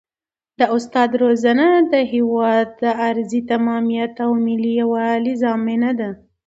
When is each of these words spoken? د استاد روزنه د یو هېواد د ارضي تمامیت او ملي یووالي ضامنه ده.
د 0.59 0.61
استاد 0.75 1.09
روزنه 1.23 1.67
د 1.91 1.93
یو 1.99 2.09
هېواد 2.13 2.67
د 2.83 2.85
ارضي 3.09 3.41
تمامیت 3.51 4.13
او 4.25 4.31
ملي 4.45 4.71
یووالي 4.81 5.33
ضامنه 5.43 5.91
ده. 5.99 6.09